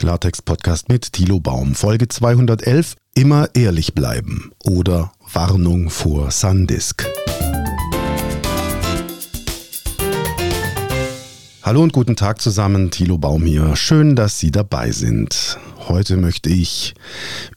Klartext-Podcast 0.00 0.88
mit 0.88 1.12
Thilo 1.12 1.40
Baum. 1.40 1.74
Folge 1.74 2.08
211. 2.08 2.96
Immer 3.14 3.50
ehrlich 3.52 3.92
bleiben 3.92 4.50
oder 4.64 5.12
Warnung 5.30 5.90
vor 5.90 6.30
Sandisk. 6.30 7.06
Hallo 11.62 11.82
und 11.82 11.92
guten 11.92 12.16
Tag 12.16 12.40
zusammen, 12.40 12.90
Thilo 12.90 13.18
Baum 13.18 13.44
hier. 13.44 13.76
Schön, 13.76 14.16
dass 14.16 14.38
Sie 14.38 14.50
dabei 14.50 14.90
sind. 14.90 15.58
Heute 15.86 16.16
möchte 16.16 16.48
ich 16.48 16.94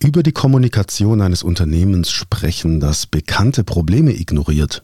über 0.03 0.21
die 0.21 0.33
Kommunikation 0.33 1.21
eines 1.21 1.43
Unternehmens 1.43 2.11
sprechen, 2.11 2.81
das 2.81 3.05
bekannte 3.05 3.63
Probleme 3.63 4.11
ignoriert. 4.11 4.83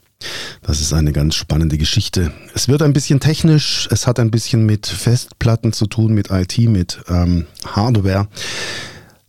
Das 0.61 0.81
ist 0.81 0.93
eine 0.93 1.13
ganz 1.13 1.35
spannende 1.35 1.77
Geschichte. 1.77 2.31
Es 2.53 2.67
wird 2.67 2.81
ein 2.81 2.93
bisschen 2.93 3.19
technisch, 3.19 3.87
es 3.91 4.05
hat 4.05 4.19
ein 4.19 4.29
bisschen 4.29 4.65
mit 4.65 4.85
Festplatten 4.85 5.73
zu 5.73 5.87
tun, 5.87 6.13
mit 6.13 6.29
IT, 6.29 6.57
mit 6.59 6.99
ähm, 7.07 7.47
Hardware. 7.65 8.27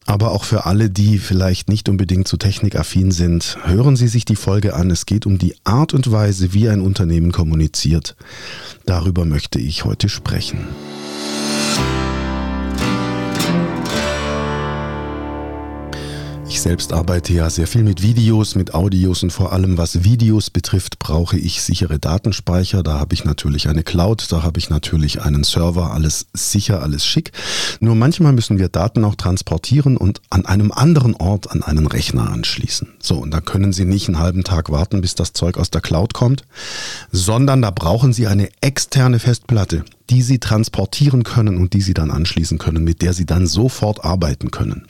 Aber 0.06 0.32
auch 0.32 0.45
für 0.45 0.66
alle, 0.66 0.91
die 0.91 1.18
vielleicht 1.18 1.68
nicht 1.68 1.88
unbedingt 1.88 2.27
zu 2.27 2.37
technikaffin 2.37 3.12
sind, 3.12 3.56
hören 3.65 3.95
Sie 3.95 4.09
sich 4.09 4.24
die 4.24 4.37
Folge 4.37 4.74
an. 4.74 4.91
Es 4.91 5.06
geht 5.06 5.24
um 5.24 5.38
die 5.38 5.55
Art 5.65 5.95
und 5.95 6.10
Weise, 6.10 6.52
wie 6.52 6.68
ein 6.68 6.80
Unternehmen 6.80 7.30
kommuniziert. 7.30 8.16
Darüber 8.87 9.24
möchte 9.24 9.60
ich 9.60 9.84
heute 9.84 10.09
sprechen. 10.09 10.66
Selbst 16.60 16.92
arbeite 16.92 17.32
ja 17.32 17.48
sehr 17.48 17.66
viel 17.66 17.82
mit 17.82 18.02
Videos, 18.02 18.55
mit 18.55 18.74
Audios 18.74 19.23
und 19.23 19.32
vor 19.32 19.55
allem 19.55 19.78
was 19.78 20.05
Videos 20.05 20.51
betrifft, 20.51 20.98
brauche 20.98 21.38
ich 21.38 21.62
sichere 21.62 21.98
Datenspeicher. 21.98 22.82
Da 22.82 23.01
habe 23.01 23.14
ich 23.14 23.24
natürlich 23.24 23.66
eine 23.70 23.82
Cloud, 23.82 24.30
da 24.30 24.42
habe 24.42 24.59
ich 24.59 24.68
natürlich 24.68 25.23
einen 25.23 25.42
Server, 25.42 25.91
alles 25.95 26.27
sicher, 26.34 26.82
alles 26.82 27.06
schick. 27.06 27.32
Nur 27.80 27.95
manchmal 27.95 28.34
müssen 28.34 28.59
wir 28.59 28.68
Daten 28.68 29.06
auch 29.06 29.15
transportieren 29.15 29.96
und 29.96 30.20
an 30.28 30.45
einem 30.45 30.70
anderen 30.70 31.15
Ort 31.15 31.51
an 31.51 31.62
einen 31.62 31.87
Rechner 31.87 32.30
anschließen. 32.30 32.88
So, 33.01 33.16
und 33.16 33.30
da 33.30 33.40
können 33.40 33.73
Sie 33.73 33.87
nicht 33.87 34.09
einen 34.09 34.18
halben 34.18 34.45
Tag 34.45 34.68
warten, 34.70 35.01
bis 35.01 35.15
das 35.15 35.32
Zeug 35.32 35.57
aus 35.57 35.70
der 35.70 35.80
Cloud 35.80 36.13
kommt, 36.13 36.42
sondern 37.10 37.63
da 37.63 37.70
brauchen 37.70 38.13
Sie 38.13 38.26
eine 38.26 38.51
externe 38.60 39.18
Festplatte 39.18 39.87
die 40.10 40.23
Sie 40.23 40.40
transportieren 40.40 41.23
können 41.23 41.57
und 41.57 41.73
die 41.73 41.82
Sie 41.82 41.95
dann 41.95 42.10
anschließen 42.10 42.59
können, 42.59 42.82
mit 42.82 43.01
der 43.01 43.13
Sie 43.13 43.26
dann 43.26 43.46
sofort 43.46 44.04
arbeiten 44.04 44.51
können. 44.51 44.88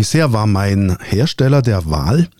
Bisher 0.00 0.32
war 0.32 0.46
mein 0.46 0.96
Hersteller 1.02 1.60
der 1.60 1.90
Wahl 1.90 2.30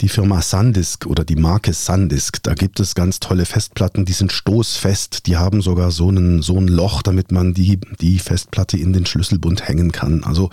die 0.00 0.08
Firma 0.08 0.42
Sandisk 0.42 1.06
oder 1.06 1.24
die 1.24 1.36
Marke 1.36 1.72
Sandisk. 1.72 2.42
Da 2.42 2.54
gibt 2.54 2.80
es 2.80 2.96
ganz 2.96 3.20
tolle 3.20 3.46
Festplatten, 3.46 4.04
die 4.04 4.12
sind 4.12 4.32
stoßfest. 4.32 5.28
Die 5.28 5.36
haben 5.36 5.62
sogar 5.62 5.92
so, 5.92 6.08
einen, 6.08 6.42
so 6.42 6.56
ein 6.56 6.66
Loch, 6.66 7.02
damit 7.02 7.30
man 7.30 7.54
die, 7.54 7.78
die 8.00 8.18
Festplatte 8.18 8.78
in 8.78 8.92
den 8.92 9.06
Schlüsselbund 9.06 9.68
hängen 9.68 9.92
kann. 9.92 10.24
Also 10.24 10.50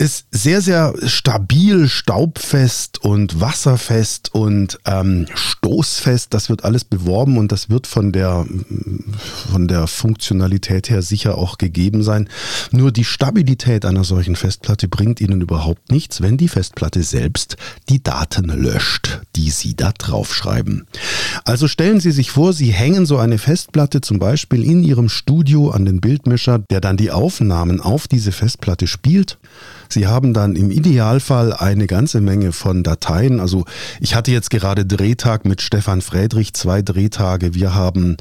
ist 0.00 0.26
sehr, 0.30 0.60
sehr 0.60 0.94
stabil, 1.06 1.88
staubfest 1.88 3.02
und 3.02 3.40
wasserfest 3.40 4.32
und 4.32 4.78
ähm, 4.84 5.26
stoßfest. 5.34 6.32
Das 6.32 6.48
wird 6.48 6.64
alles 6.64 6.84
beworben 6.84 7.36
und 7.36 7.50
das 7.50 7.68
wird 7.68 7.88
von 7.88 8.12
der, 8.12 8.46
von 9.50 9.66
der 9.66 9.88
Funktionalität 9.88 10.88
her 10.88 11.02
sicher 11.02 11.36
auch 11.36 11.58
gegeben 11.58 12.04
sein. 12.04 12.28
Nur 12.70 12.92
die 12.92 13.04
Stabilität 13.04 13.84
einer 13.84 14.04
solchen 14.04 14.36
Festplatte 14.36 14.86
bringt 14.86 15.20
Ihnen 15.20 15.40
überhaupt 15.40 15.90
nichts, 15.90 16.20
wenn 16.20 16.36
die 16.36 16.48
Festplatte 16.48 17.02
selbst 17.02 17.56
die 17.88 18.00
Daten 18.00 18.44
löscht, 18.44 19.20
die 19.34 19.50
Sie 19.50 19.74
da 19.74 19.90
draufschreiben. 19.90 20.86
Also 21.44 21.66
stellen 21.66 21.98
Sie 21.98 22.12
sich 22.12 22.30
vor, 22.30 22.52
Sie 22.52 22.72
hängen 22.72 23.04
so 23.04 23.18
eine 23.18 23.38
Festplatte 23.38 24.00
zum 24.00 24.20
Beispiel 24.20 24.62
in 24.62 24.84
Ihrem 24.84 25.08
Studio 25.08 25.70
an 25.70 25.84
den 25.84 26.00
Bildmischer, 26.00 26.60
der 26.70 26.80
dann 26.80 26.96
die 26.96 27.10
Aufnahmen 27.10 27.80
auf 27.80 28.06
diese 28.06 28.30
Festplatte 28.30 28.86
spielt. 28.86 29.38
Sie 29.88 30.06
haben 30.06 30.34
dann 30.34 30.56
im 30.56 30.70
Idealfall 30.70 31.52
eine 31.52 31.86
ganze 31.86 32.20
Menge 32.20 32.52
von 32.52 32.82
Dateien. 32.82 33.40
Also 33.40 33.64
ich 34.00 34.14
hatte 34.14 34.30
jetzt 34.30 34.50
gerade 34.50 34.84
Drehtag 34.84 35.44
mit 35.44 35.62
Stefan 35.62 36.00
Friedrich, 36.00 36.54
zwei 36.54 36.82
Drehtage. 36.82 37.54
Wir 37.54 37.74
haben 37.74 38.16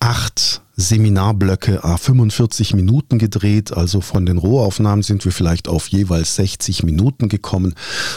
acht 0.00 0.62
Seminarblöcke 0.76 1.84
a 1.84 1.96
45 1.96 2.74
Minuten 2.74 3.18
gedreht. 3.18 3.72
Also 3.72 4.00
von 4.00 4.26
den 4.26 4.38
Rohaufnahmen 4.38 5.02
sind 5.02 5.24
wir 5.24 5.32
vielleicht 5.32 5.68
auf 5.68 5.88
jeweils 5.88 6.36
60 6.36 6.82
Minuten 6.82 7.28
gekommen. 7.28 7.74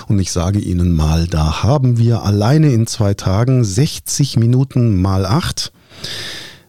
Und 0.07 0.19
ich 0.19 0.31
sage 0.31 0.59
Ihnen 0.59 0.95
mal, 0.95 1.27
da 1.27 1.63
haben 1.63 1.97
wir 1.97 2.23
alleine 2.23 2.71
in 2.71 2.87
zwei 2.87 3.13
Tagen 3.13 3.63
60 3.63 4.37
Minuten 4.37 5.01
mal 5.01 5.25
acht. 5.25 5.71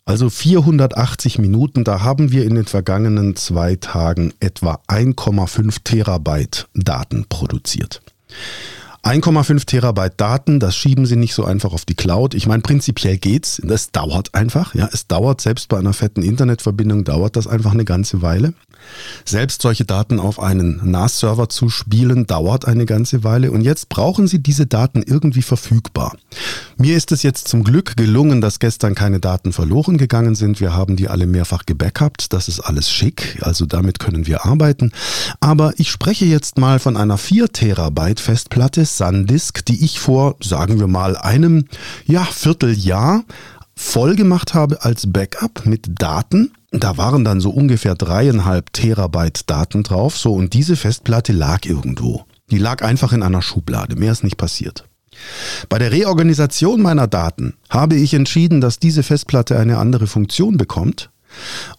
Also 0.08 0.30
480 0.30 1.40
Minuten, 1.40 1.82
da 1.82 2.00
haben 2.00 2.30
wir 2.30 2.44
in 2.44 2.54
den 2.54 2.66
vergangenen 2.66 3.34
zwei 3.34 3.74
Tagen 3.74 4.32
etwa 4.38 4.78
1,5 4.86 5.78
Terabyte 5.82 6.68
Daten 6.74 7.26
produziert. 7.28 8.02
1,5 9.02 9.66
Terabyte 9.66 10.14
Daten, 10.16 10.60
das 10.60 10.76
schieben 10.76 11.06
Sie 11.06 11.16
nicht 11.16 11.34
so 11.34 11.44
einfach 11.44 11.72
auf 11.72 11.84
die 11.84 11.96
Cloud. 11.96 12.34
Ich 12.34 12.46
meine, 12.46 12.62
prinzipiell 12.62 13.18
geht's. 13.18 13.60
Das 13.64 13.90
dauert 13.90 14.32
einfach. 14.32 14.76
Ja, 14.76 14.88
es 14.92 15.08
dauert 15.08 15.40
selbst 15.40 15.68
bei 15.68 15.78
einer 15.78 15.92
fetten 15.92 16.22
Internetverbindung 16.22 17.02
dauert 17.02 17.34
das 17.34 17.48
einfach 17.48 17.72
eine 17.72 17.84
ganze 17.84 18.22
Weile. 18.22 18.54
Selbst 19.24 19.62
solche 19.62 19.84
Daten 19.84 20.20
auf 20.20 20.40
einen 20.40 20.80
NAS-Server 20.90 21.48
zu 21.48 21.68
spielen, 21.68 22.26
dauert 22.26 22.66
eine 22.66 22.86
ganze 22.86 23.24
Weile 23.24 23.50
und 23.50 23.62
jetzt 23.62 23.88
brauchen 23.88 24.26
Sie 24.26 24.38
diese 24.38 24.66
Daten 24.66 25.02
irgendwie 25.02 25.42
verfügbar. 25.42 26.16
Mir 26.76 26.96
ist 26.96 27.12
es 27.12 27.22
jetzt 27.22 27.48
zum 27.48 27.64
Glück 27.64 27.96
gelungen, 27.96 28.40
dass 28.40 28.58
gestern 28.58 28.94
keine 28.94 29.20
Daten 29.20 29.52
verloren 29.52 29.96
gegangen 29.98 30.34
sind. 30.34 30.60
Wir 30.60 30.74
haben 30.74 30.96
die 30.96 31.08
alle 31.08 31.26
mehrfach 31.26 31.66
gebackupt. 31.66 32.32
Das 32.32 32.48
ist 32.48 32.60
alles 32.60 32.90
schick, 32.90 33.38
also 33.40 33.66
damit 33.66 33.98
können 33.98 34.26
wir 34.26 34.44
arbeiten. 34.44 34.92
Aber 35.40 35.72
ich 35.78 35.90
spreche 35.90 36.26
jetzt 36.26 36.58
mal 36.58 36.78
von 36.78 36.96
einer 36.96 37.18
4 37.18 37.48
Terabyte 37.52 38.20
Festplatte 38.20 38.84
SanDisk, 38.84 39.64
die 39.64 39.84
ich 39.84 40.00
vor, 40.00 40.36
sagen 40.42 40.78
wir 40.78 40.86
mal, 40.86 41.16
einem 41.16 41.66
ja, 42.06 42.24
Vierteljahr 42.24 43.24
voll 43.74 44.16
gemacht 44.16 44.54
habe 44.54 44.82
als 44.82 45.12
Backup 45.12 45.66
mit 45.66 46.00
Daten. 46.00 46.52
Da 46.78 46.96
waren 46.96 47.24
dann 47.24 47.40
so 47.40 47.50
ungefähr 47.50 47.94
dreieinhalb 47.94 48.72
Terabyte 48.72 49.48
Daten 49.48 49.82
drauf. 49.82 50.18
So, 50.18 50.34
und 50.34 50.52
diese 50.52 50.76
Festplatte 50.76 51.32
lag 51.32 51.64
irgendwo. 51.64 52.24
Die 52.50 52.58
lag 52.58 52.82
einfach 52.82 53.12
in 53.12 53.22
einer 53.22 53.42
Schublade. 53.42 53.96
Mehr 53.96 54.12
ist 54.12 54.24
nicht 54.24 54.36
passiert. 54.36 54.84
Bei 55.68 55.78
der 55.78 55.92
Reorganisation 55.92 56.82
meiner 56.82 57.06
Daten 57.06 57.54
habe 57.70 57.96
ich 57.96 58.12
entschieden, 58.12 58.60
dass 58.60 58.78
diese 58.78 59.02
Festplatte 59.02 59.58
eine 59.58 59.78
andere 59.78 60.06
Funktion 60.06 60.58
bekommt 60.58 61.10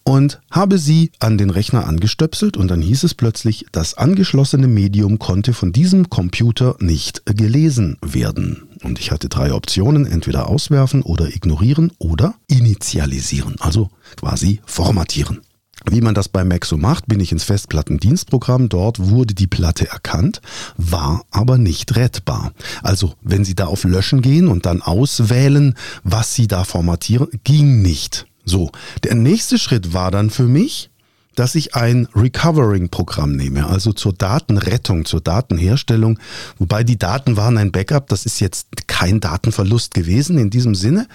und 0.03 0.41
habe 0.51 0.77
sie 0.77 1.11
an 1.19 1.37
den 1.37 1.49
Rechner 1.49 1.87
angestöpselt 1.87 2.57
und 2.57 2.69
dann 2.69 2.81
hieß 2.81 3.03
es 3.03 3.13
plötzlich, 3.13 3.65
das 3.71 3.93
angeschlossene 3.93 4.67
Medium 4.67 5.19
konnte 5.19 5.53
von 5.53 5.71
diesem 5.71 6.09
Computer 6.09 6.75
nicht 6.79 7.23
gelesen 7.25 7.97
werden. 8.01 8.66
Und 8.83 8.99
ich 8.99 9.11
hatte 9.11 9.29
drei 9.29 9.53
Optionen, 9.53 10.05
entweder 10.05 10.47
auswerfen 10.47 11.01
oder 11.01 11.27
ignorieren 11.27 11.91
oder 11.99 12.35
initialisieren, 12.47 13.55
also 13.59 13.89
quasi 14.15 14.61
formatieren. 14.65 15.41
Wie 15.89 16.01
man 16.01 16.15
das 16.15 16.27
bei 16.27 16.43
Mac 16.43 16.65
so 16.65 16.75
macht, 16.75 17.07
bin 17.07 17.19
ich 17.19 17.31
ins 17.31 17.43
Festplattendienstprogramm. 17.43 18.67
Dort 18.67 18.99
wurde 18.99 19.33
die 19.33 19.47
Platte 19.47 19.87
erkannt, 19.87 20.41
war 20.75 21.23
aber 21.31 21.57
nicht 21.57 21.95
rettbar. 21.95 22.51
Also, 22.83 23.13
wenn 23.21 23.45
Sie 23.45 23.55
da 23.55 23.67
auf 23.67 23.83
Löschen 23.83 24.21
gehen 24.21 24.47
und 24.47 24.65
dann 24.65 24.81
auswählen, 24.81 25.75
was 26.03 26.33
Sie 26.33 26.47
da 26.47 26.63
formatieren, 26.63 27.27
ging 27.43 27.81
nicht. 27.81 28.25
So, 28.43 28.71
der 29.03 29.15
nächste 29.15 29.57
Schritt 29.57 29.93
war 29.93 30.11
dann 30.11 30.29
für 30.29 30.47
mich, 30.47 30.89
dass 31.37 31.53
ich 31.53 31.75
ein 31.75 32.07
Recovering-Programm 32.15 33.31
nehme, 33.31 33.67
also 33.67 33.93
zur 33.93 34.11
Datenrettung, 34.11 35.05
zur 35.05 35.21
Datenherstellung, 35.21 36.19
wobei 36.57 36.83
die 36.83 36.97
Daten 36.97 37.37
waren 37.37 37.57
ein 37.59 37.71
Backup, 37.71 38.07
das 38.07 38.25
ist 38.25 38.39
jetzt 38.39 38.87
kein 38.87 39.19
Datenverlust 39.19 39.93
gewesen 39.93 40.39
in 40.39 40.49
diesem 40.49 40.73
Sinne, 40.73 41.07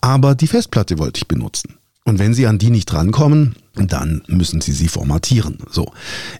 aber 0.00 0.36
die 0.36 0.46
Festplatte 0.46 0.98
wollte 0.98 1.18
ich 1.18 1.28
benutzen. 1.28 1.74
Und 2.04 2.20
wenn 2.20 2.32
Sie 2.32 2.46
an 2.46 2.58
die 2.58 2.70
nicht 2.70 2.92
rankommen, 2.92 3.56
dann 3.76 4.22
müssen 4.26 4.60
Sie 4.60 4.72
sie 4.72 4.88
formatieren. 4.88 5.58
So. 5.70 5.92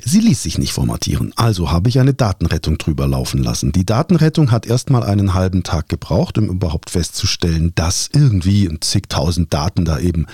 Sie 0.04 0.20
ließ 0.20 0.42
sich 0.42 0.58
nicht 0.58 0.72
formatieren. 0.72 1.32
Also 1.36 1.70
habe 1.70 1.88
ich 1.88 2.00
eine 2.00 2.14
Datenrettung 2.14 2.78
drüber 2.78 3.06
laufen 3.06 3.42
lassen. 3.42 3.72
Die 3.72 3.84
Datenrettung 3.84 4.50
hat 4.50 4.66
erstmal 4.66 5.02
einen 5.02 5.34
halben 5.34 5.62
Tag 5.62 5.88
gebraucht, 5.88 6.38
um 6.38 6.48
überhaupt 6.48 6.90
festzustellen, 6.90 7.72
dass 7.74 8.08
irgendwie 8.12 8.70
zigtausend 8.80 9.52
Daten 9.52 9.84
da 9.84 9.98
eben 9.98 10.26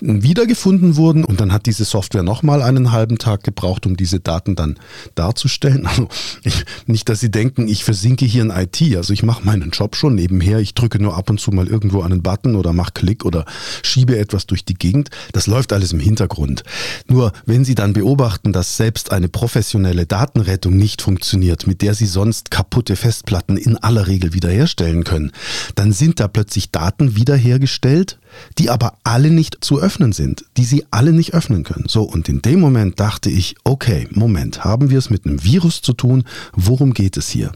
wiedergefunden 0.00 0.96
wurden. 0.96 1.24
Und 1.24 1.40
dann 1.40 1.52
hat 1.52 1.66
diese 1.66 1.84
Software 1.84 2.22
nochmal 2.22 2.62
einen 2.62 2.92
halben 2.92 3.18
Tag 3.18 3.42
gebraucht, 3.42 3.86
um 3.86 3.96
diese 3.96 4.20
Daten 4.20 4.54
dann 4.54 4.76
darzustellen. 5.14 5.86
Also 5.86 6.08
ich, 6.42 6.64
nicht, 6.86 7.08
dass 7.08 7.20
Sie 7.20 7.30
denken, 7.30 7.68
ich 7.68 7.84
versinke 7.84 8.24
hier 8.24 8.42
in 8.42 8.50
IT. 8.50 8.80
Also 8.96 9.12
ich 9.12 9.22
mache 9.22 9.44
meinen 9.44 9.70
Job 9.70 9.96
schon 9.96 10.14
nebenher. 10.14 10.58
Ich 10.58 10.74
drücke 10.74 11.00
nur 11.02 11.16
ab 11.16 11.30
und 11.30 11.40
zu 11.40 11.50
mal 11.50 11.66
irgendwo 11.66 12.02
einen 12.02 12.22
Button 12.22 12.54
oder 12.54 12.72
mache 12.72 12.92
Klick 12.92 13.24
oder 13.24 13.44
schiebe 13.82 14.18
etwas 14.18 14.46
durch 14.46 14.64
die 14.64 14.74
Gegend. 14.74 15.10
Das 15.32 15.46
läuft 15.46 15.72
alles 15.72 15.92
im 15.92 16.00
Hintergrund. 16.00 16.35
Hintergrund. 16.36 16.62
Nur 17.08 17.32
wenn 17.44 17.64
Sie 17.64 17.74
dann 17.74 17.92
beobachten, 17.92 18.52
dass 18.52 18.76
selbst 18.76 19.12
eine 19.12 19.28
professionelle 19.28 20.06
Datenrettung 20.06 20.76
nicht 20.76 21.02
funktioniert, 21.02 21.66
mit 21.66 21.82
der 21.82 21.94
Sie 21.94 22.06
sonst 22.06 22.50
kaputte 22.50 22.96
Festplatten 22.96 23.56
in 23.56 23.76
aller 23.76 24.06
Regel 24.06 24.34
wiederherstellen 24.34 25.04
können, 25.04 25.32
dann 25.74 25.92
sind 25.92 26.20
da 26.20 26.28
plötzlich 26.28 26.70
Daten 26.70 27.16
wiederhergestellt, 27.16 28.18
die 28.58 28.70
aber 28.70 28.98
alle 29.04 29.30
nicht 29.30 29.58
zu 29.60 29.80
öffnen 29.80 30.12
sind, 30.12 30.44
die 30.56 30.64
sie 30.64 30.84
alle 30.90 31.12
nicht 31.12 31.34
öffnen 31.34 31.64
können. 31.64 31.86
So, 31.88 32.02
und 32.02 32.28
in 32.28 32.42
dem 32.42 32.60
Moment 32.60 33.00
dachte 33.00 33.30
ich, 33.30 33.56
okay, 33.64 34.08
Moment, 34.10 34.64
haben 34.64 34.90
wir 34.90 34.98
es 34.98 35.10
mit 35.10 35.26
einem 35.26 35.42
Virus 35.42 35.82
zu 35.82 35.92
tun? 35.92 36.24
Worum 36.52 36.94
geht 36.94 37.16
es 37.16 37.28
hier? 37.28 37.52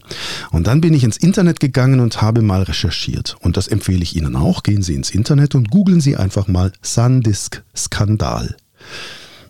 Und 0.51 0.67
dann 0.67 0.81
bin 0.81 0.93
ich 0.93 1.03
ins 1.03 1.17
Internet 1.17 1.59
gegangen 1.59 1.99
und 1.99 2.21
habe 2.21 2.41
mal 2.41 2.63
recherchiert. 2.63 3.35
Und 3.41 3.57
das 3.57 3.67
empfehle 3.67 4.03
ich 4.03 4.15
Ihnen 4.15 4.35
auch. 4.35 4.63
Gehen 4.63 4.81
Sie 4.81 4.95
ins 4.95 5.11
Internet 5.11 5.55
und 5.55 5.69
googeln 5.69 6.01
Sie 6.01 6.17
einfach 6.17 6.47
mal 6.47 6.71
SanDisk-Skandal. 6.81 8.55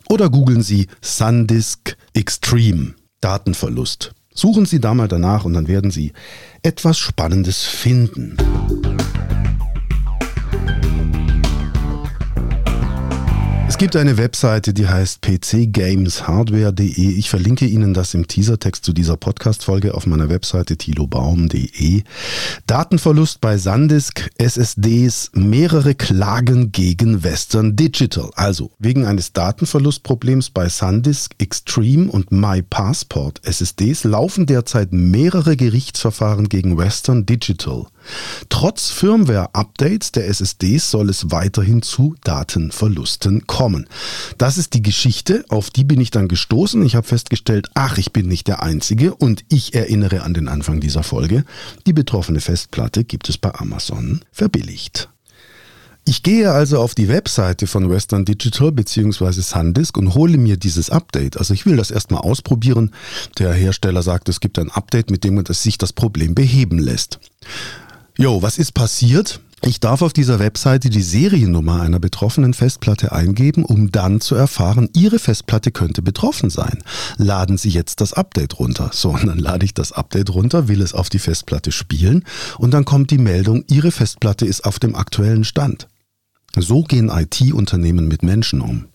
Oder 0.09 0.29
googeln 0.29 0.61
Sie 0.61 0.87
SanDisk 1.01 1.95
Extreme 2.13 2.95
Datenverlust. 3.21 4.13
Suchen 4.33 4.65
Sie 4.65 4.79
da 4.79 4.93
mal 4.93 5.07
danach 5.07 5.45
und 5.45 5.53
dann 5.53 5.67
werden 5.67 5.91
Sie 5.91 6.13
etwas 6.63 6.97
Spannendes 6.97 7.63
finden. 7.63 8.37
Gibt 13.81 13.95
eine 13.95 14.17
Webseite, 14.19 14.75
die 14.75 14.87
heißt 14.87 15.21
pcgameshardware.de. 15.21 17.15
Ich 17.17 17.31
verlinke 17.31 17.65
Ihnen 17.65 17.95
das 17.95 18.13
im 18.13 18.27
Teasertext 18.27 18.85
zu 18.85 18.93
dieser 18.93 19.17
Podcast-Folge 19.17 19.95
auf 19.95 20.05
meiner 20.05 20.29
Webseite 20.29 20.77
tilobaum.de. 20.77 22.03
Datenverlust 22.67 23.41
bei 23.41 23.57
Sandisk 23.57 24.29
SSDs, 24.37 25.31
mehrere 25.33 25.95
Klagen 25.95 26.71
gegen 26.71 27.23
Western 27.23 27.75
Digital. 27.75 28.29
Also 28.35 28.69
wegen 28.77 29.07
eines 29.07 29.33
Datenverlustproblems 29.33 30.51
bei 30.51 30.69
Sandisk 30.69 31.33
Extreme 31.39 32.11
und 32.11 32.31
MyPassport 32.31 33.41
SSDs 33.43 34.03
laufen 34.03 34.45
derzeit 34.45 34.93
mehrere 34.93 35.57
Gerichtsverfahren 35.57 36.49
gegen 36.49 36.77
Western 36.77 37.25
Digital. 37.25 37.87
Trotz 38.49 38.89
Firmware-Updates 38.89 40.11
der 40.11 40.27
SSDs 40.27 40.91
soll 40.91 41.09
es 41.09 41.31
weiterhin 41.31 41.81
zu 41.81 42.15
Datenverlusten 42.23 43.47
kommen. 43.47 43.87
Das 44.37 44.57
ist 44.57 44.73
die 44.73 44.81
Geschichte, 44.81 45.45
auf 45.49 45.69
die 45.69 45.83
bin 45.83 46.01
ich 46.01 46.11
dann 46.11 46.27
gestoßen. 46.27 46.85
Ich 46.85 46.95
habe 46.95 47.07
festgestellt, 47.07 47.69
ach, 47.73 47.97
ich 47.97 48.13
bin 48.13 48.27
nicht 48.27 48.47
der 48.47 48.61
Einzige 48.63 49.13
und 49.15 49.43
ich 49.49 49.73
erinnere 49.73 50.23
an 50.23 50.33
den 50.33 50.47
Anfang 50.47 50.79
dieser 50.79 51.03
Folge. 51.03 51.45
Die 51.85 51.93
betroffene 51.93 52.41
Festplatte 52.41 53.03
gibt 53.03 53.29
es 53.29 53.37
bei 53.37 53.53
Amazon 53.53 54.21
verbilligt. 54.31 55.09
Ich 56.03 56.23
gehe 56.23 56.51
also 56.51 56.79
auf 56.79 56.95
die 56.95 57.09
Webseite 57.09 57.67
von 57.67 57.89
Western 57.89 58.25
Digital 58.25 58.71
bzw. 58.71 59.33
SanDisk 59.33 59.97
und 59.97 60.15
hole 60.15 60.37
mir 60.37 60.57
dieses 60.57 60.89
Update. 60.89 61.37
Also 61.37 61.53
ich 61.53 61.67
will 61.67 61.77
das 61.77 61.91
erstmal 61.91 62.21
ausprobieren. 62.21 62.91
Der 63.37 63.53
Hersteller 63.53 64.01
sagt, 64.01 64.27
es 64.27 64.39
gibt 64.39 64.57
ein 64.57 64.71
Update, 64.71 65.11
mit 65.11 65.23
dem 65.23 65.43
sich 65.45 65.77
das 65.77 65.93
Problem 65.93 66.33
beheben 66.33 66.79
lässt. 66.79 67.19
Jo, 68.17 68.41
was 68.41 68.57
ist 68.57 68.73
passiert? 68.73 69.41
Ich 69.63 69.79
darf 69.79 70.01
auf 70.01 70.11
dieser 70.11 70.39
Webseite 70.39 70.89
die 70.89 71.03
Seriennummer 71.03 71.81
einer 71.81 71.99
betroffenen 71.99 72.55
Festplatte 72.55 73.11
eingeben, 73.11 73.63
um 73.63 73.91
dann 73.91 74.19
zu 74.19 74.33
erfahren, 74.33 74.89
Ihre 74.93 75.19
Festplatte 75.19 75.71
könnte 75.71 76.01
betroffen 76.01 76.49
sein. 76.49 76.83
Laden 77.17 77.57
Sie 77.57 77.69
jetzt 77.69 78.01
das 78.01 78.13
Update 78.13 78.57
runter. 78.57 78.89
So, 78.91 79.11
und 79.11 79.27
dann 79.27 79.37
lade 79.37 79.63
ich 79.63 79.75
das 79.75 79.91
Update 79.91 80.31
runter, 80.31 80.67
will 80.67 80.81
es 80.81 80.93
auf 80.95 81.09
die 81.09 81.19
Festplatte 81.19 81.71
spielen 81.71 82.25
und 82.57 82.73
dann 82.73 82.85
kommt 82.85 83.11
die 83.11 83.19
Meldung, 83.19 83.63
Ihre 83.69 83.91
Festplatte 83.91 84.45
ist 84.45 84.65
auf 84.65 84.79
dem 84.79 84.95
aktuellen 84.95 85.43
Stand. 85.43 85.87
So 86.57 86.81
gehen 86.83 87.09
IT-Unternehmen 87.09 88.07
mit 88.07 88.23
Menschen 88.23 88.61
um. 88.61 88.85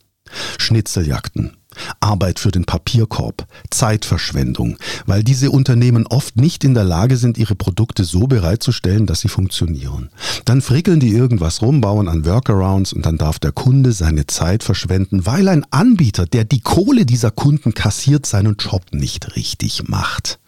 Schnitzeljagden, 0.59 1.57
Arbeit 2.01 2.39
für 2.39 2.51
den 2.51 2.65
Papierkorb, 2.65 3.47
Zeitverschwendung, 3.71 4.77
weil 5.07 5.23
diese 5.23 5.51
Unternehmen 5.51 6.07
oft 6.07 6.37
nicht 6.37 6.65
in 6.65 6.75
der 6.75 6.85
Lage 6.85 7.17
sind, 7.17 7.39
ihre 7.39 7.55
Produkte 7.55 8.05
so 8.05 8.27
bereitzustellen, 8.27 9.07
dass 9.07 9.21
sie 9.21 9.29
funktionieren. 9.29 10.11
Dann 10.45 10.63
frickeln 10.63 11.01
die 11.01 11.11
irgendwas 11.11 11.63
rum, 11.63 11.81
bauen 11.81 12.09
an 12.09 12.25
Workarounds 12.25 12.93
und 12.93 13.05
dann 13.07 13.19
darf 13.19 13.39
der 13.39 13.53
Kunde 13.53 13.93
seine 13.93 14.27
Zeit 14.27 14.63
verschwenden, 14.63 15.27
weil 15.27 15.49
ein 15.49 15.65
Anbieter, 15.71 16.27
der 16.27 16.45
die 16.45 16.61
Kohle 16.61 17.07
dieser 17.07 17.31
Kunden 17.31 17.75
kassiert, 17.75 18.27
seinen 18.27 18.57
Job 18.57 18.83
nicht 18.93 19.37
richtig 19.37 19.89
macht. 19.89 20.39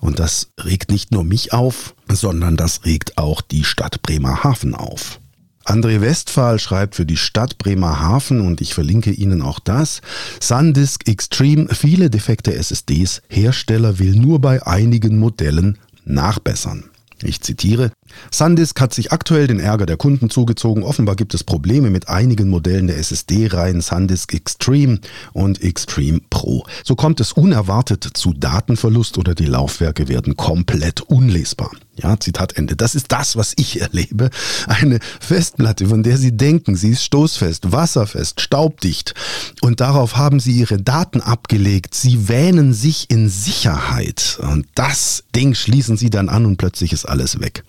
Und 0.00 0.18
das 0.18 0.48
regt 0.62 0.90
nicht 0.90 1.12
nur 1.12 1.24
mich 1.24 1.52
auf, 1.52 1.94
sondern 2.10 2.56
das 2.56 2.84
regt 2.84 3.16
auch 3.16 3.40
die 3.40 3.64
Stadt 3.64 4.02
Bremerhaven 4.02 4.74
auf. 4.74 5.20
André 5.64 6.00
Westphal 6.02 6.58
schreibt 6.58 6.94
für 6.94 7.06
die 7.06 7.16
Stadt 7.16 7.56
Bremerhaven 7.56 8.40
und 8.42 8.60
ich 8.60 8.74
verlinke 8.74 9.10
Ihnen 9.10 9.40
auch 9.40 9.58
das. 9.58 10.02
SanDisk 10.40 11.08
Extreme, 11.08 11.68
viele 11.74 12.10
defekte 12.10 12.54
SSDs, 12.54 13.22
Hersteller 13.28 13.98
will 13.98 14.14
nur 14.14 14.40
bei 14.40 14.66
einigen 14.66 15.18
Modellen 15.18 15.78
nachbessern. 16.04 16.90
Ich 17.22 17.40
zitiere, 17.40 17.92
SanDisk 18.30 18.80
hat 18.80 18.94
sich 18.94 19.12
aktuell 19.12 19.46
den 19.46 19.60
Ärger 19.60 19.86
der 19.86 19.96
Kunden 19.96 20.30
zugezogen. 20.30 20.82
Offenbar 20.82 21.16
gibt 21.16 21.34
es 21.34 21.44
Probleme 21.44 21.90
mit 21.90 22.08
einigen 22.08 22.48
Modellen 22.48 22.86
der 22.86 22.98
SSD-Reihen 22.98 23.80
SanDisk 23.80 24.34
Extreme 24.34 25.00
und 25.32 25.62
Extreme 25.62 26.20
Pro. 26.30 26.66
So 26.84 26.96
kommt 26.96 27.20
es 27.20 27.32
unerwartet 27.32 28.08
zu 28.14 28.32
Datenverlust 28.32 29.18
oder 29.18 29.34
die 29.34 29.46
Laufwerke 29.46 30.08
werden 30.08 30.36
komplett 30.36 31.00
unlesbar. 31.02 31.70
Ja, 31.96 32.18
Zitat 32.18 32.56
Ende. 32.56 32.74
Das 32.74 32.96
ist 32.96 33.12
das, 33.12 33.36
was 33.36 33.52
ich 33.56 33.80
erlebe. 33.80 34.30
Eine 34.66 34.98
Festplatte, 35.20 35.86
von 35.86 36.02
der 36.02 36.16
Sie 36.16 36.36
denken, 36.36 36.74
sie 36.74 36.90
ist 36.90 37.04
stoßfest, 37.04 37.70
wasserfest, 37.70 38.40
staubdicht. 38.40 39.14
Und 39.60 39.80
darauf 39.80 40.16
haben 40.16 40.40
Sie 40.40 40.52
Ihre 40.52 40.78
Daten 40.78 41.20
abgelegt. 41.20 41.94
Sie 41.94 42.28
wähnen 42.28 42.72
sich 42.72 43.10
in 43.10 43.28
Sicherheit. 43.28 44.38
Und 44.42 44.66
das 44.74 45.22
Ding 45.36 45.54
schließen 45.54 45.96
Sie 45.96 46.10
dann 46.10 46.28
an 46.28 46.46
und 46.46 46.56
plötzlich 46.56 46.92
ist 46.92 47.04
alles 47.04 47.40
weg. 47.40 47.62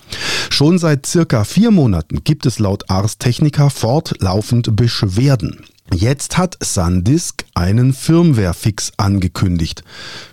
Schon 0.49 0.77
seit 0.77 1.05
circa 1.05 1.43
vier 1.43 1.71
Monaten 1.71 2.23
gibt 2.23 2.45
es 2.45 2.59
laut 2.59 2.89
Ars 2.89 3.17
Technica 3.17 3.69
fortlaufend 3.69 4.75
Beschwerden. 4.75 5.65
Jetzt 5.93 6.37
hat 6.37 6.57
SanDisk 6.63 7.45
einen 7.53 7.93
Firmware-Fix 7.93 8.93
angekündigt. 8.97 9.83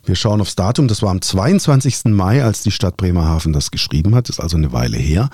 Wir 0.04 0.14
schauen 0.14 0.40
aufs 0.40 0.56
Datum, 0.56 0.88
das 0.88 1.02
war 1.02 1.10
am 1.10 1.20
22. 1.20 2.06
Mai, 2.06 2.42
als 2.42 2.62
die 2.62 2.70
Stadt 2.70 2.96
Bremerhaven 2.96 3.52
das 3.52 3.70
geschrieben 3.70 4.14
hat, 4.14 4.30
ist 4.30 4.40
also 4.40 4.56
eine 4.56 4.72
Weile 4.72 4.96
her. 4.96 5.28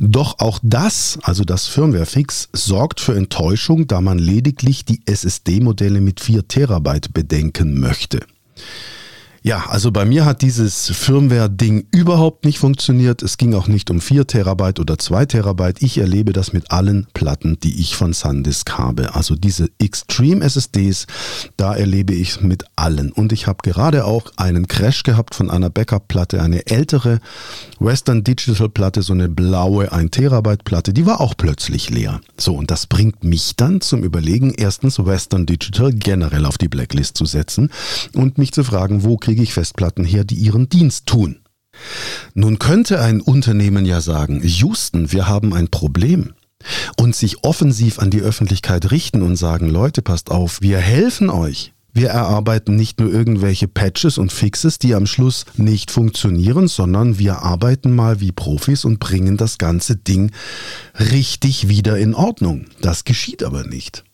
Doch 0.00 0.38
auch 0.38 0.60
das, 0.62 1.18
also 1.22 1.44
das 1.44 1.66
Firmware-Fix, 1.66 2.50
sorgt 2.52 3.00
für 3.00 3.16
Enttäuschung, 3.16 3.88
da 3.88 4.00
man 4.00 4.18
lediglich 4.18 4.84
die 4.84 5.00
SSD-Modelle 5.06 6.00
mit 6.00 6.20
4 6.20 6.46
Terabyte 6.46 7.12
bedenken 7.12 7.80
möchte. 7.80 8.20
Ja, 9.46 9.66
also 9.68 9.92
bei 9.92 10.06
mir 10.06 10.24
hat 10.24 10.40
dieses 10.40 10.88
Firmware-Ding 10.88 11.88
überhaupt 11.90 12.46
nicht 12.46 12.58
funktioniert. 12.58 13.22
Es 13.22 13.36
ging 13.36 13.52
auch 13.52 13.68
nicht 13.68 13.90
um 13.90 14.00
4 14.00 14.26
Terabyte 14.26 14.80
oder 14.80 14.98
2 14.98 15.26
Terabyte. 15.26 15.82
Ich 15.82 15.98
erlebe 15.98 16.32
das 16.32 16.54
mit 16.54 16.70
allen 16.70 17.06
Platten, 17.12 17.58
die 17.62 17.78
ich 17.78 17.94
von 17.94 18.14
SanDisk 18.14 18.78
habe. 18.78 19.14
Also 19.14 19.34
diese 19.34 19.68
Extreme 19.78 20.42
SSDs, 20.42 21.06
da 21.58 21.74
erlebe 21.74 22.14
ich 22.14 22.40
mit 22.40 22.64
allen. 22.74 23.12
Und 23.12 23.32
ich 23.32 23.46
habe 23.46 23.58
gerade 23.62 24.06
auch 24.06 24.32
einen 24.36 24.66
Crash 24.66 25.02
gehabt 25.02 25.34
von 25.34 25.50
einer 25.50 25.68
Backup-Platte, 25.68 26.40
eine 26.40 26.66
ältere 26.66 27.20
Western 27.78 28.24
Digital 28.24 28.70
Platte, 28.70 29.02
so 29.02 29.12
eine 29.12 29.28
blaue 29.28 29.92
1 29.92 30.12
Terabyte 30.12 30.64
Platte, 30.64 30.94
die 30.94 31.04
war 31.04 31.20
auch 31.20 31.34
plötzlich 31.36 31.90
leer. 31.90 32.22
So, 32.38 32.54
und 32.54 32.70
das 32.70 32.86
bringt 32.86 33.24
mich 33.24 33.56
dann 33.56 33.82
zum 33.82 34.04
Überlegen, 34.04 34.54
erstens 34.56 35.04
Western 35.04 35.44
Digital 35.44 35.92
generell 35.92 36.46
auf 36.46 36.56
die 36.56 36.68
Blacklist 36.68 37.18
zu 37.18 37.26
setzen 37.26 37.68
und 38.14 38.38
mich 38.38 38.52
zu 38.52 38.64
fragen, 38.64 39.04
wo 39.04 39.18
kriege 39.18 39.33
kriege 39.34 39.42
ich 39.42 39.54
Festplatten 39.54 40.04
her, 40.04 40.22
die 40.22 40.36
ihren 40.36 40.68
Dienst 40.68 41.06
tun. 41.06 41.40
Nun 42.34 42.60
könnte 42.60 43.00
ein 43.00 43.20
Unternehmen 43.20 43.84
ja 43.84 44.00
sagen, 44.00 44.40
Houston, 44.44 45.10
wir 45.10 45.26
haben 45.26 45.52
ein 45.52 45.66
Problem 45.66 46.34
und 47.00 47.16
sich 47.16 47.42
offensiv 47.42 47.98
an 47.98 48.10
die 48.10 48.20
Öffentlichkeit 48.20 48.92
richten 48.92 49.22
und 49.22 49.34
sagen, 49.34 49.68
Leute, 49.68 50.02
passt 50.02 50.30
auf, 50.30 50.60
wir 50.60 50.78
helfen 50.78 51.30
euch. 51.30 51.72
Wir 51.92 52.10
erarbeiten 52.10 52.76
nicht 52.76 53.00
nur 53.00 53.12
irgendwelche 53.12 53.66
Patches 53.66 54.18
und 54.18 54.32
Fixes, 54.32 54.78
die 54.78 54.94
am 54.94 55.06
Schluss 55.06 55.46
nicht 55.56 55.90
funktionieren, 55.90 56.68
sondern 56.68 57.18
wir 57.18 57.42
arbeiten 57.42 57.92
mal 57.92 58.20
wie 58.20 58.30
Profis 58.30 58.84
und 58.84 59.00
bringen 59.00 59.36
das 59.36 59.58
ganze 59.58 59.96
Ding 59.96 60.30
richtig 61.10 61.66
wieder 61.66 61.98
in 61.98 62.14
Ordnung. 62.14 62.66
Das 62.80 63.02
geschieht 63.02 63.42
aber 63.42 63.64
nicht. 63.64 64.04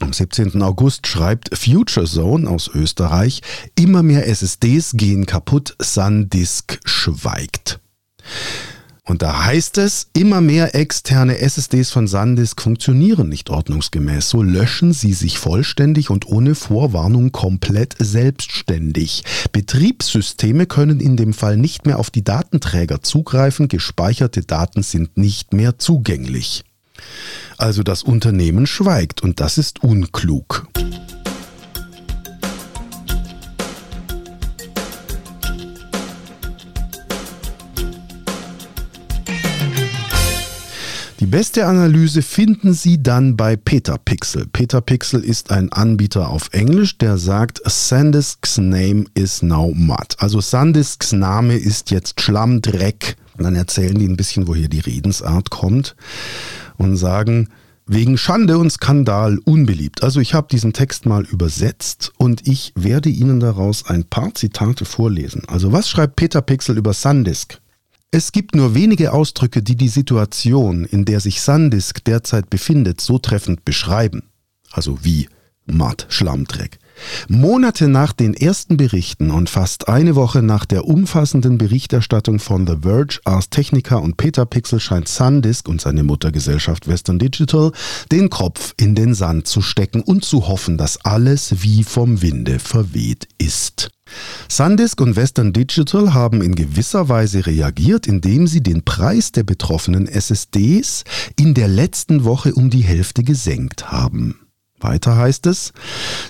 Am 0.00 0.12
17. 0.12 0.62
August 0.62 1.06
schreibt 1.06 1.56
Future 1.56 2.06
Zone 2.06 2.48
aus 2.48 2.70
Österreich, 2.72 3.42
immer 3.74 4.02
mehr 4.02 4.28
SSDs 4.28 4.92
gehen 4.94 5.26
kaputt, 5.26 5.76
SanDisk 5.80 6.80
schweigt. 6.84 7.80
Und 9.08 9.22
da 9.22 9.46
heißt 9.46 9.78
es, 9.78 10.08
immer 10.12 10.42
mehr 10.42 10.74
externe 10.74 11.38
SSDs 11.38 11.90
von 11.90 12.06
SanDisk 12.06 12.60
funktionieren 12.60 13.30
nicht 13.30 13.48
ordnungsgemäß. 13.48 14.28
So 14.28 14.42
löschen 14.42 14.92
sie 14.92 15.14
sich 15.14 15.38
vollständig 15.38 16.10
und 16.10 16.26
ohne 16.26 16.54
Vorwarnung 16.54 17.32
komplett 17.32 17.96
selbstständig. 17.98 19.24
Betriebssysteme 19.50 20.66
können 20.66 21.00
in 21.00 21.16
dem 21.16 21.32
Fall 21.32 21.56
nicht 21.56 21.86
mehr 21.86 21.98
auf 21.98 22.10
die 22.10 22.22
Datenträger 22.22 23.02
zugreifen, 23.02 23.68
gespeicherte 23.68 24.42
Daten 24.42 24.82
sind 24.82 25.16
nicht 25.16 25.54
mehr 25.54 25.78
zugänglich. 25.78 26.64
Also 27.58 27.82
das 27.82 28.04
Unternehmen 28.04 28.68
schweigt 28.68 29.20
und 29.20 29.40
das 29.40 29.58
ist 29.58 29.82
unklug. 29.82 30.68
Die 41.18 41.26
beste 41.26 41.66
Analyse 41.66 42.22
finden 42.22 42.74
Sie 42.74 43.02
dann 43.02 43.36
bei 43.36 43.56
Petapixel. 43.56 44.46
Petapixel 44.46 45.24
ist 45.24 45.50
ein 45.50 45.72
Anbieter 45.72 46.28
auf 46.28 46.50
Englisch, 46.52 46.96
der 46.98 47.18
sagt, 47.18 47.60
Sandisks 47.64 48.58
name 48.58 49.06
is 49.14 49.42
now 49.42 49.72
mud. 49.74 50.14
Also 50.18 50.40
Sandisks 50.40 51.10
Name 51.10 51.56
ist 51.56 51.90
jetzt 51.90 52.20
Schlammdreck. 52.20 53.16
Und 53.36 53.44
dann 53.44 53.56
erzählen 53.56 53.98
die 53.98 54.06
ein 54.06 54.16
bisschen, 54.16 54.46
woher 54.46 54.68
die 54.68 54.80
Redensart 54.80 55.50
kommt 55.50 55.96
und 56.78 56.96
sagen, 56.96 57.48
wegen 57.86 58.18
Schande 58.18 58.58
und 58.58 58.70
Skandal 58.70 59.38
unbeliebt. 59.44 60.02
Also 60.02 60.20
ich 60.20 60.34
habe 60.34 60.48
diesen 60.50 60.72
Text 60.72 61.06
mal 61.06 61.24
übersetzt 61.24 62.12
und 62.18 62.46
ich 62.46 62.72
werde 62.76 63.08
Ihnen 63.08 63.40
daraus 63.40 63.86
ein 63.86 64.04
paar 64.04 64.34
Zitate 64.34 64.84
vorlesen. 64.84 65.42
Also 65.48 65.72
was 65.72 65.88
schreibt 65.88 66.16
Peter 66.16 66.42
Pixel 66.42 66.76
über 66.76 66.92
Sandisk? 66.92 67.60
Es 68.10 68.32
gibt 68.32 68.54
nur 68.54 68.74
wenige 68.74 69.12
Ausdrücke, 69.12 69.62
die 69.62 69.76
die 69.76 69.88
Situation, 69.88 70.84
in 70.84 71.04
der 71.04 71.20
sich 71.20 71.42
Sandisk 71.42 72.04
derzeit 72.04 72.48
befindet, 72.48 73.00
so 73.00 73.18
treffend 73.18 73.64
beschreiben. 73.64 74.22
Also 74.70 75.04
wie 75.04 75.28
Matt, 75.66 76.06
Schlammdreck. 76.08 76.78
Monate 77.28 77.88
nach 77.88 78.12
den 78.12 78.34
ersten 78.34 78.76
Berichten 78.76 79.30
und 79.30 79.50
fast 79.50 79.88
eine 79.88 80.14
Woche 80.14 80.42
nach 80.42 80.64
der 80.64 80.84
umfassenden 80.86 81.58
Berichterstattung 81.58 82.38
von 82.38 82.66
The 82.66 82.76
Verge, 82.82 83.20
Ars 83.24 83.50
Technica 83.50 83.96
und 83.96 84.16
Petapixel 84.16 84.80
scheint 84.80 85.08
Sandisk 85.08 85.68
und 85.68 85.80
seine 85.80 86.02
Muttergesellschaft 86.02 86.88
Western 86.88 87.18
Digital 87.18 87.72
den 88.10 88.30
Kopf 88.30 88.74
in 88.76 88.94
den 88.94 89.14
Sand 89.14 89.46
zu 89.46 89.62
stecken 89.62 90.02
und 90.02 90.24
zu 90.24 90.48
hoffen, 90.48 90.78
dass 90.78 91.04
alles 91.04 91.62
wie 91.62 91.84
vom 91.84 92.22
Winde 92.22 92.58
verweht 92.58 93.28
ist. 93.38 93.90
Sandisk 94.48 95.00
und 95.00 95.16
Western 95.16 95.52
Digital 95.52 96.14
haben 96.14 96.42
in 96.42 96.54
gewisser 96.54 97.08
Weise 97.08 97.46
reagiert, 97.46 98.06
indem 98.06 98.46
sie 98.46 98.62
den 98.62 98.84
Preis 98.84 99.32
der 99.32 99.42
betroffenen 99.42 100.06
SSDs 100.06 101.04
in 101.38 101.54
der 101.54 101.68
letzten 101.68 102.24
Woche 102.24 102.54
um 102.54 102.70
die 102.70 102.82
Hälfte 102.82 103.22
gesenkt 103.22 103.92
haben. 103.92 104.47
Weiter 104.80 105.16
heißt 105.16 105.46
es, 105.46 105.72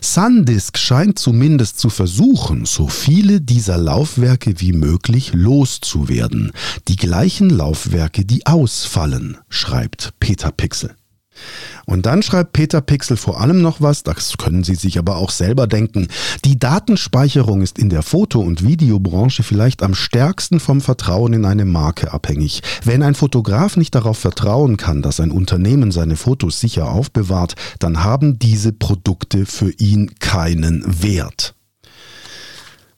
Sandisk 0.00 0.78
scheint 0.78 1.18
zumindest 1.18 1.78
zu 1.78 1.90
versuchen, 1.90 2.64
so 2.64 2.88
viele 2.88 3.40
dieser 3.40 3.78
Laufwerke 3.78 4.60
wie 4.60 4.72
möglich 4.72 5.32
loszuwerden. 5.34 6.52
Die 6.88 6.96
gleichen 6.96 7.50
Laufwerke, 7.50 8.24
die 8.24 8.46
ausfallen, 8.46 9.38
schreibt 9.48 10.14
Peter 10.20 10.50
Pixel. 10.50 10.94
Und 11.86 12.04
dann 12.04 12.22
schreibt 12.22 12.52
Peter 12.52 12.80
Pixel 12.80 13.16
vor 13.16 13.40
allem 13.40 13.62
noch 13.62 13.80
was, 13.80 14.02
das 14.02 14.36
können 14.36 14.62
Sie 14.62 14.74
sich 14.74 14.98
aber 14.98 15.16
auch 15.16 15.30
selber 15.30 15.66
denken. 15.66 16.08
Die 16.44 16.58
Datenspeicherung 16.58 17.62
ist 17.62 17.78
in 17.78 17.88
der 17.88 18.02
Foto- 18.02 18.40
und 18.40 18.62
Videobranche 18.62 19.42
vielleicht 19.42 19.82
am 19.82 19.94
stärksten 19.94 20.60
vom 20.60 20.80
Vertrauen 20.80 21.32
in 21.32 21.44
eine 21.44 21.64
Marke 21.64 22.12
abhängig. 22.12 22.62
Wenn 22.84 23.02
ein 23.02 23.14
Fotograf 23.14 23.76
nicht 23.76 23.94
darauf 23.94 24.18
vertrauen 24.18 24.76
kann, 24.76 25.00
dass 25.02 25.20
ein 25.20 25.30
Unternehmen 25.30 25.90
seine 25.90 26.16
Fotos 26.16 26.60
sicher 26.60 26.90
aufbewahrt, 26.90 27.54
dann 27.78 28.04
haben 28.04 28.38
diese 28.38 28.72
Produkte 28.72 29.46
für 29.46 29.70
ihn 29.70 30.14
keinen 30.18 31.02
Wert. 31.02 31.54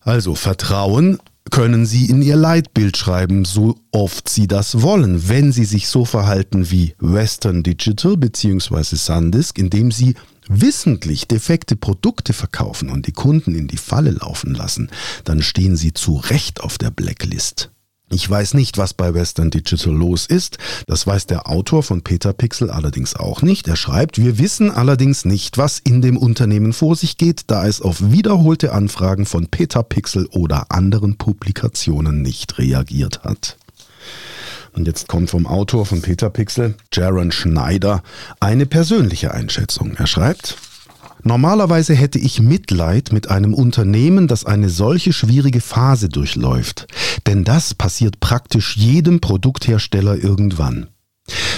Also 0.00 0.35
Vertrauen 0.35 1.18
können 1.50 1.87
Sie 1.87 2.07
in 2.07 2.23
Ihr 2.23 2.37
Leitbild 2.37 2.97
schreiben, 2.97 3.45
so 3.45 3.76
oft 3.92 4.28
Sie 4.28 4.47
das 4.47 4.83
wollen, 4.83 5.28
wenn 5.28 5.52
Sie 5.52 5.64
sich 5.64 5.88
so 5.88 6.04
verhalten 6.04 6.71
wie 6.71 6.95
Western 6.99 7.62
Digital 7.62 8.16
bzw. 8.16 8.97
Sandisk, 8.97 9.59
indem 9.59 9.90
Sie 9.90 10.14
wissentlich 10.49 11.28
defekte 11.28 11.76
Produkte 11.76 12.33
verkaufen 12.33 12.88
und 12.88 13.07
die 13.07 13.12
Kunden 13.12 13.54
in 13.54 13.69
die 13.69 13.76
Falle 13.76 14.11
laufen 14.11 14.54
lassen, 14.54 14.90
dann 15.25 15.42
stehen 15.42 15.76
Sie 15.76 15.92
zu 15.92 16.16
Recht 16.16 16.61
auf 16.61 16.78
der 16.78 16.90
Blacklist. 16.90 17.71
Ich 18.12 18.28
weiß 18.28 18.54
nicht, 18.54 18.76
was 18.76 18.92
bei 18.92 19.14
Western 19.14 19.50
Digital 19.50 19.94
los 19.94 20.26
ist. 20.26 20.58
Das 20.88 21.06
weiß 21.06 21.26
der 21.26 21.48
Autor 21.48 21.84
von 21.84 22.02
Peter 22.02 22.32
Pixel 22.32 22.68
allerdings 22.68 23.14
auch 23.14 23.42
nicht. 23.42 23.68
Er 23.68 23.76
schreibt, 23.76 24.18
wir 24.18 24.38
wissen 24.38 24.72
allerdings 24.72 25.24
nicht, 25.24 25.58
was 25.58 25.78
in 25.78 26.02
dem 26.02 26.16
Unternehmen 26.16 26.72
vor 26.72 26.96
sich 26.96 27.18
geht, 27.18 27.42
da 27.46 27.68
es 27.68 27.80
auf 27.80 27.98
wiederholte 28.10 28.72
Anfragen 28.72 29.26
von 29.26 29.46
Peter 29.46 29.84
Pixel 29.84 30.26
oder 30.32 30.72
anderen 30.72 31.18
Publikationen 31.18 32.20
nicht 32.20 32.58
reagiert 32.58 33.22
hat. 33.22 33.56
Und 34.72 34.88
jetzt 34.88 35.06
kommt 35.06 35.30
vom 35.30 35.46
Autor 35.46 35.86
von 35.86 36.02
Peter 36.02 36.30
Pixel, 36.30 36.74
Jaron 36.92 37.30
Schneider, 37.30 38.02
eine 38.40 38.66
persönliche 38.66 39.32
Einschätzung. 39.32 39.94
Er 39.96 40.08
schreibt, 40.08 40.56
Normalerweise 41.22 41.94
hätte 41.94 42.18
ich 42.18 42.40
Mitleid 42.40 43.12
mit 43.12 43.30
einem 43.30 43.54
Unternehmen, 43.54 44.28
das 44.28 44.44
eine 44.44 44.68
solche 44.68 45.12
schwierige 45.12 45.60
Phase 45.60 46.08
durchläuft, 46.08 46.86
denn 47.26 47.44
das 47.44 47.74
passiert 47.74 48.20
praktisch 48.20 48.76
jedem 48.76 49.20
Produkthersteller 49.20 50.16
irgendwann. 50.16 50.88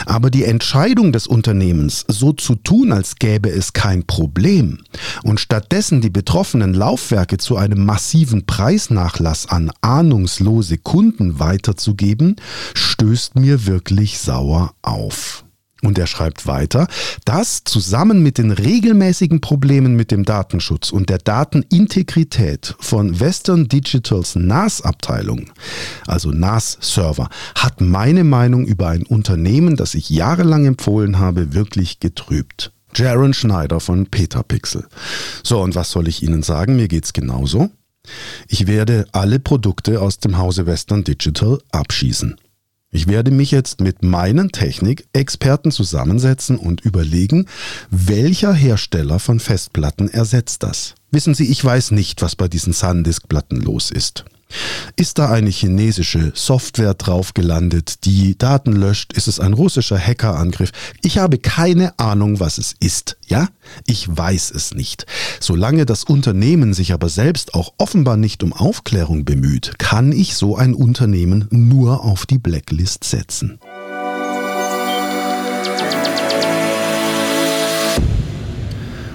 Aber 0.04 0.30
die 0.30 0.44
Entscheidung 0.44 1.12
des 1.12 1.26
Unternehmens, 1.26 2.04
so 2.08 2.32
zu 2.32 2.56
tun, 2.56 2.92
als 2.92 3.16
gäbe 3.16 3.48
es 3.48 3.72
kein 3.72 4.04
Problem, 4.04 4.78
und 5.22 5.40
stattdessen 5.40 6.00
die 6.00 6.10
betroffenen 6.10 6.74
Laufwerke 6.74 7.38
zu 7.38 7.56
einem 7.56 7.84
massiven 7.84 8.44
Preisnachlass 8.44 9.46
an 9.46 9.70
ahnungslose 9.80 10.78
Kunden 10.78 11.38
weiterzugeben, 11.38 12.36
stößt 12.74 13.36
mir 13.36 13.66
wirklich 13.66 14.18
sauer 14.18 14.74
auf. 14.82 15.44
Und 15.84 15.98
er 15.98 16.06
schreibt 16.06 16.46
weiter, 16.46 16.86
das 17.24 17.64
zusammen 17.64 18.22
mit 18.22 18.38
den 18.38 18.52
regelmäßigen 18.52 19.40
Problemen 19.40 19.96
mit 19.96 20.12
dem 20.12 20.24
Datenschutz 20.24 20.92
und 20.92 21.10
der 21.10 21.18
Datenintegrität 21.18 22.76
von 22.78 23.18
Western 23.18 23.66
Digitals 23.66 24.36
NAS-Abteilung, 24.36 25.50
also 26.06 26.30
NAS-Server, 26.30 27.28
hat 27.56 27.80
meine 27.80 28.22
Meinung 28.22 28.64
über 28.64 28.88
ein 28.88 29.02
Unternehmen, 29.02 29.76
das 29.76 29.94
ich 29.94 30.08
jahrelang 30.08 30.66
empfohlen 30.66 31.18
habe, 31.18 31.52
wirklich 31.52 31.98
getrübt. 31.98 32.72
Jaron 32.94 33.34
Schneider 33.34 33.80
von 33.80 34.06
Petapixel. 34.06 34.86
So, 35.42 35.60
und 35.60 35.74
was 35.74 35.90
soll 35.90 36.06
ich 36.06 36.22
Ihnen 36.22 36.42
sagen? 36.42 36.76
Mir 36.76 36.88
geht's 36.88 37.12
genauso. 37.12 37.70
Ich 38.46 38.66
werde 38.66 39.06
alle 39.12 39.40
Produkte 39.40 40.00
aus 40.00 40.18
dem 40.18 40.38
Hause 40.38 40.66
Western 40.66 41.02
Digital 41.02 41.58
abschießen. 41.70 42.36
Ich 42.94 43.06
werde 43.06 43.30
mich 43.30 43.50
jetzt 43.50 43.80
mit 43.80 44.02
meinen 44.02 44.52
Technikexperten 44.52 45.72
zusammensetzen 45.72 46.58
und 46.58 46.82
überlegen, 46.82 47.46
welcher 47.90 48.52
Hersteller 48.52 49.18
von 49.18 49.40
Festplatten 49.40 50.10
ersetzt 50.10 50.62
das. 50.62 50.94
Wissen 51.10 51.32
Sie, 51.32 51.50
ich 51.50 51.64
weiß 51.64 51.92
nicht, 51.92 52.20
was 52.20 52.36
bei 52.36 52.48
diesen 52.48 52.74
SanDisk-Platten 52.74 53.62
los 53.62 53.90
ist. 53.90 54.26
Ist 54.96 55.18
da 55.18 55.30
eine 55.30 55.50
chinesische 55.50 56.32
Software 56.34 56.94
drauf 56.94 57.34
gelandet, 57.34 58.04
die 58.04 58.36
Daten 58.36 58.72
löscht? 58.72 59.12
Ist 59.12 59.28
es 59.28 59.40
ein 59.40 59.52
russischer 59.52 59.98
Hackerangriff? 59.98 60.72
Ich 61.02 61.18
habe 61.18 61.38
keine 61.38 61.98
Ahnung, 61.98 62.40
was 62.40 62.58
es 62.58 62.74
ist. 62.80 63.16
Ja, 63.26 63.48
ich 63.86 64.06
weiß 64.08 64.50
es 64.50 64.74
nicht. 64.74 65.06
Solange 65.40 65.86
das 65.86 66.04
Unternehmen 66.04 66.74
sich 66.74 66.92
aber 66.92 67.08
selbst 67.08 67.54
auch 67.54 67.72
offenbar 67.78 68.16
nicht 68.16 68.42
um 68.42 68.52
Aufklärung 68.52 69.24
bemüht, 69.24 69.78
kann 69.78 70.12
ich 70.12 70.34
so 70.34 70.56
ein 70.56 70.74
Unternehmen 70.74 71.46
nur 71.50 72.04
auf 72.04 72.26
die 72.26 72.38
Blacklist 72.38 73.04
setzen. 73.04 73.58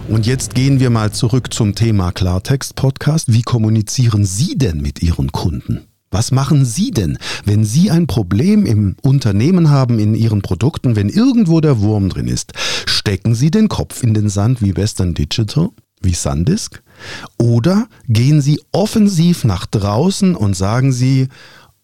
Und 0.10 0.26
jetzt 0.26 0.56
gehen 0.56 0.80
wir 0.80 0.90
mal 0.90 1.12
zurück 1.12 1.54
zum 1.54 1.76
Thema 1.76 2.14
Klartext-Podcast. 2.14 3.34
Wie 3.34 3.42
kommunizieren 3.42 4.24
Sie 4.24 4.58
denn 4.58 4.82
mit 4.82 5.04
Ihren 5.04 5.34
Kunden? 5.34 5.88
Was 6.12 6.32
machen 6.32 6.64
Sie 6.64 6.92
denn, 6.92 7.18
wenn 7.44 7.66
Sie 7.66 7.92
ein 7.92 8.08
Problem 8.08 8.66
im 8.66 8.96
Unternehmen 9.02 9.70
haben, 9.70 10.00
in 10.00 10.16
Ihren 10.16 10.42
Produkten, 10.42 10.96
wenn 10.96 11.10
irgendwo 11.10 11.60
der 11.60 11.82
Wurm 11.82 12.08
drin 12.08 12.30
ist? 12.30 12.54
Stecken 12.86 13.36
Sie 13.36 13.52
den 13.52 13.68
Kopf 13.68 14.02
in 14.02 14.14
den 14.14 14.30
Sand 14.30 14.62
wie 14.62 14.78
Western 14.78 15.14
Digital, 15.14 15.70
wie 16.02 16.14
Sandisk? 16.14 16.82
Oder 17.38 17.88
gehen 18.08 18.40
Sie 18.40 18.62
offensiv 18.72 19.44
nach 19.44 19.66
draußen 19.66 20.36
und 20.36 20.56
sagen 20.56 20.94
Sie, 20.94 21.28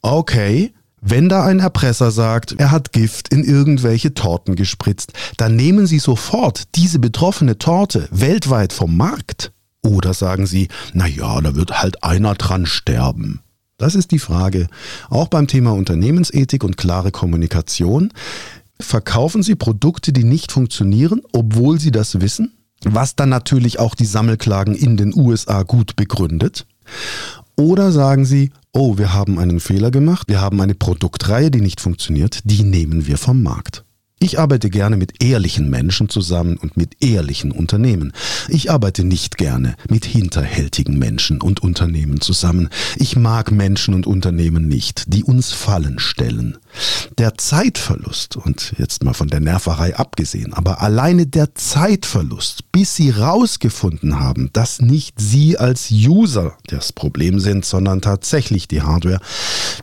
okay, 0.02 0.72
wenn 1.06 1.28
da 1.28 1.44
ein 1.46 1.60
Erpresser 1.60 2.12
sagt, 2.12 2.56
er 2.58 2.72
hat 2.72 2.94
Gift 2.94 3.28
in 3.34 3.44
irgendwelche 3.44 4.14
Torten 4.14 4.56
gespritzt, 4.56 5.12
dann 5.36 5.56
nehmen 5.56 5.86
Sie 5.86 6.00
sofort 6.00 6.64
diese 6.76 6.98
betroffene 7.00 7.58
Torte 7.58 8.08
weltweit 8.10 8.72
vom 8.72 8.96
Markt. 8.96 9.52
Oder 9.86 10.14
sagen 10.14 10.46
Sie, 10.46 10.70
na 10.94 11.06
ja, 11.06 11.42
da 11.42 11.56
wird 11.56 11.82
halt 11.82 12.04
einer 12.04 12.36
dran 12.36 12.66
sterben. 12.66 13.42
Das 13.78 13.96
ist 13.96 14.12
die 14.12 14.20
Frage. 14.20 14.68
Auch 15.10 15.28
beim 15.28 15.48
Thema 15.48 15.74
Unternehmensethik 15.74 16.64
und 16.64 16.78
klare 16.78 17.12
Kommunikation. 17.12 18.14
Verkaufen 18.80 19.44
Sie 19.44 19.56
Produkte, 19.56 20.14
die 20.14 20.24
nicht 20.24 20.54
funktionieren, 20.54 21.22
obwohl 21.34 21.82
Sie 21.82 21.92
das 21.92 22.22
wissen? 22.22 22.54
Was 22.86 23.18
dann 23.18 23.30
natürlich 23.30 23.80
auch 23.80 23.96
die 23.96 24.06
Sammelklagen 24.06 24.74
in 24.74 24.96
den 24.96 25.14
USA 25.14 25.64
gut 25.64 25.98
begründet. 25.98 26.66
Oder 27.56 27.92
sagen 27.92 28.26
Sie, 28.26 28.52
oh, 28.74 28.98
wir 28.98 29.14
haben 29.14 29.38
einen 29.38 29.60
Fehler 29.60 29.92
gemacht, 29.92 30.28
wir 30.28 30.42
haben 30.42 30.60
eine 30.60 30.76
Produktreihe, 30.76 31.52
die 31.52 31.62
nicht 31.62 31.82
funktioniert, 31.82 32.40
die 32.44 32.64
nehmen 32.64 33.06
wir 33.06 33.18
vom 33.18 33.44
Markt. 33.44 33.84
Ich 34.24 34.40
arbeite 34.40 34.70
gerne 34.70 34.96
mit 34.96 35.22
ehrlichen 35.22 35.70
Menschen 35.70 36.08
zusammen 36.08 36.56
und 36.56 36.78
mit 36.78 37.04
ehrlichen 37.04 37.52
Unternehmen. 37.52 38.14
Ich 38.48 38.72
arbeite 38.72 39.04
nicht 39.04 39.38
gerne 39.38 39.76
mit 39.90 40.06
hinterhältigen 40.06 40.98
Menschen 40.98 41.42
und 41.42 41.62
Unternehmen 41.62 42.22
zusammen. 42.22 42.70
Ich 42.96 43.18
mag 43.18 43.52
Menschen 43.52 43.94
und 43.94 44.08
Unternehmen 44.08 44.70
nicht, 44.70 45.14
die 45.14 45.26
uns 45.26 45.52
Fallen 45.52 46.00
stellen. 46.00 46.58
Der 47.18 47.38
Zeitverlust, 47.38 48.38
und 48.38 48.74
jetzt 48.78 49.04
mal 49.04 49.12
von 49.12 49.28
der 49.28 49.42
Nerverei 49.42 49.98
abgesehen, 49.98 50.54
aber 50.54 50.82
alleine 50.82 51.28
der 51.28 51.54
Zeitverlust, 51.54 52.72
bis 52.72 52.96
Sie 52.96 53.10
rausgefunden 53.10 54.22
haben, 54.22 54.52
dass 54.54 54.80
nicht 54.80 55.20
Sie 55.20 55.58
als 55.58 55.92
User 55.92 56.58
das 56.68 56.94
Problem 56.94 57.42
sind, 57.42 57.66
sondern 57.66 58.00
tatsächlich 58.00 58.70
die 58.70 58.84
Hardware, 58.84 59.20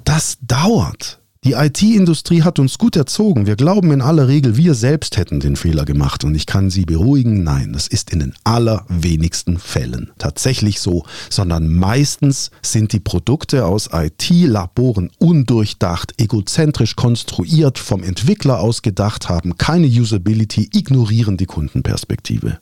das 0.04 0.38
dauert. 0.40 1.19
Die 1.42 1.52
IT-Industrie 1.52 2.42
hat 2.42 2.58
uns 2.58 2.76
gut 2.76 2.96
erzogen. 2.96 3.46
Wir 3.46 3.56
glauben 3.56 3.92
in 3.92 4.02
aller 4.02 4.28
Regel, 4.28 4.58
wir 4.58 4.74
selbst 4.74 5.16
hätten 5.16 5.40
den 5.40 5.56
Fehler 5.56 5.86
gemacht. 5.86 6.22
Und 6.22 6.34
ich 6.34 6.44
kann 6.44 6.68
Sie 6.68 6.84
beruhigen, 6.84 7.42
nein, 7.42 7.72
das 7.72 7.86
ist 7.86 8.10
in 8.10 8.18
den 8.18 8.34
allerwenigsten 8.44 9.58
Fällen 9.58 10.10
tatsächlich 10.18 10.80
so, 10.80 11.06
sondern 11.30 11.72
meistens 11.72 12.50
sind 12.60 12.92
die 12.92 13.00
Produkte 13.00 13.64
aus 13.64 13.88
IT-Laboren 13.90 15.10
undurchdacht, 15.16 16.12
egozentrisch 16.20 16.94
konstruiert, 16.94 17.78
vom 17.78 18.02
Entwickler 18.02 18.60
ausgedacht, 18.60 19.30
haben 19.30 19.56
keine 19.56 19.86
Usability, 19.86 20.68
ignorieren 20.74 21.38
die 21.38 21.46
Kundenperspektive. 21.46 22.58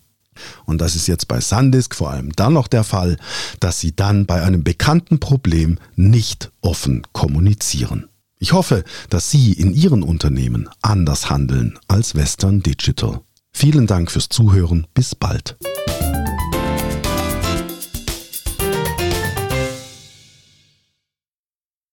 Und 0.66 0.80
das 0.80 0.94
ist 0.94 1.08
jetzt 1.08 1.26
bei 1.26 1.40
Sandisk 1.40 1.96
vor 1.96 2.10
allem 2.10 2.30
dann 2.36 2.52
noch 2.52 2.68
der 2.68 2.84
Fall, 2.84 3.16
dass 3.58 3.80
sie 3.80 3.96
dann 3.96 4.24
bei 4.24 4.40
einem 4.40 4.62
bekannten 4.62 5.18
Problem 5.18 5.78
nicht 5.96 6.52
offen 6.60 7.02
kommunizieren. 7.12 8.07
Ich 8.40 8.52
hoffe, 8.52 8.84
dass 9.10 9.30
Sie 9.30 9.52
in 9.52 9.74
Ihren 9.74 10.02
Unternehmen 10.02 10.68
anders 10.80 11.28
handeln 11.28 11.78
als 11.88 12.14
Western 12.14 12.62
Digital. 12.62 13.20
Vielen 13.52 13.86
Dank 13.88 14.12
fürs 14.12 14.28
Zuhören. 14.28 14.86
Bis 14.94 15.16
bald. 15.16 15.56